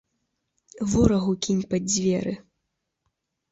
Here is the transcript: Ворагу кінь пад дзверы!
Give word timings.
Ворагу 0.93 1.35
кінь 1.45 1.61
пад 1.75 1.83
дзверы! 1.91 2.35